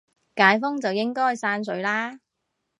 [0.35, 2.21] 解封就應該散水啦